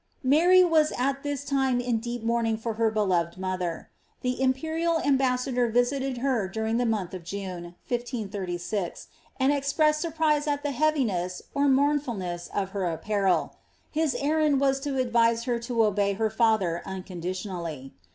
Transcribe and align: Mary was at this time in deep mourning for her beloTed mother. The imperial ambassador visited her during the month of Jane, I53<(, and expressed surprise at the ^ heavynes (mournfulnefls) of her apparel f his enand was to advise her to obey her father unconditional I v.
Mary 0.23 0.63
was 0.63 0.91
at 0.97 1.21
this 1.21 1.45
time 1.45 1.79
in 1.79 1.99
deep 1.99 2.23
mourning 2.23 2.57
for 2.57 2.73
her 2.73 2.89
beloTed 2.91 3.37
mother. 3.37 3.91
The 4.21 4.41
imperial 4.41 4.99
ambassador 4.99 5.67
visited 5.67 6.17
her 6.25 6.47
during 6.47 6.77
the 6.77 6.87
month 6.87 7.13
of 7.13 7.23
Jane, 7.23 7.75
I53<(, 7.87 9.05
and 9.39 9.53
expressed 9.53 10.01
surprise 10.01 10.47
at 10.47 10.63
the 10.63 10.69
^ 10.69 10.73
heavynes 10.73 11.43
(mournfulnefls) 11.55 12.49
of 12.51 12.69
her 12.71 12.85
apparel 12.85 13.51
f 13.53 13.57
his 13.91 14.15
enand 14.15 14.57
was 14.57 14.79
to 14.79 14.97
advise 14.97 15.43
her 15.43 15.59
to 15.59 15.85
obey 15.85 16.13
her 16.13 16.31
father 16.31 16.81
unconditional 16.83 17.67
I 17.67 17.75
v. 17.75 17.93